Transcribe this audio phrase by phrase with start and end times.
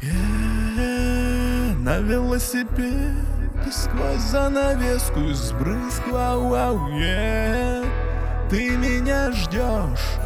[0.00, 3.14] Yeah, на велосипеде
[3.72, 6.54] сквозь занавеску из брызг, вау.
[8.48, 10.18] Ты меня ждешь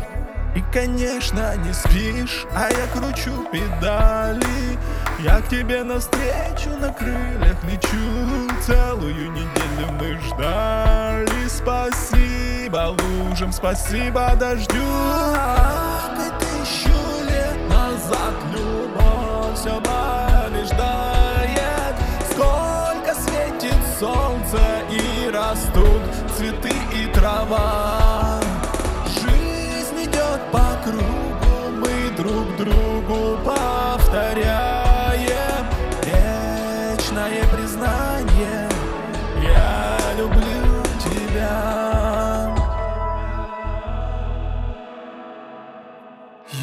[0.54, 4.78] и, конечно, не спишь, а я кручу педали
[5.20, 14.82] Я к тебе навстречу на крыльях лечу Целую неделю мы ждали Спасибо лужам, спасибо дождю
[26.42, 28.40] цветы и трава
[29.06, 34.82] Жизнь идет по кругу, мы друг другу повторяем
[36.04, 38.68] Вечное признание,
[39.42, 41.62] я люблю тебя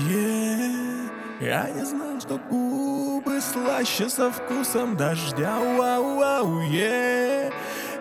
[0.07, 1.09] Yeah.
[1.39, 7.18] Я не знал, что губы слаще со вкусом дождя вау, вау, yeah.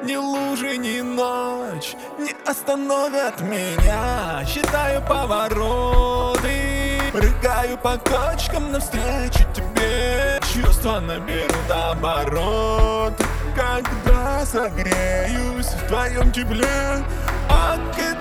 [0.03, 4.45] Ни лужи, ни ночь не остановят меня.
[4.47, 10.39] Считаю повороты Прыгаю по кочкам навстречу тебе.
[10.55, 13.15] Чувства наберут оборот
[13.57, 17.05] Когда согреюсь в твоем тепле.
[17.51, 18.19] А как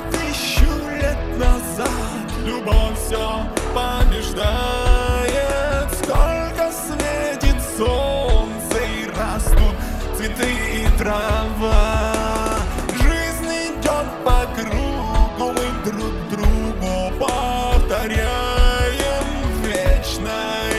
[20.17, 20.76] Вечное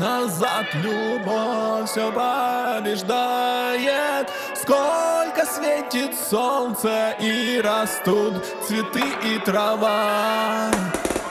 [0.00, 10.70] назад любовь все побеждает Сколько светит солнце и растут цветы и трава.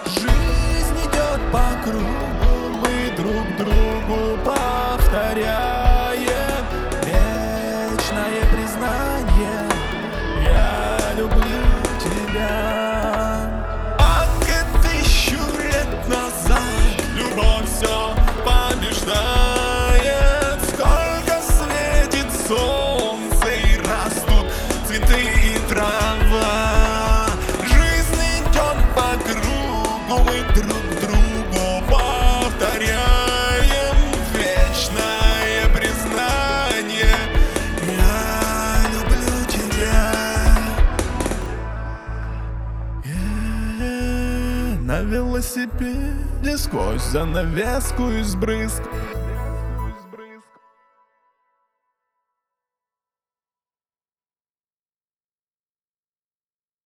[0.05, 4.88] Жизнь идет по кругу, мы друг другу повторяем
[44.89, 48.81] на велосипеде сквозь занавеску из брызг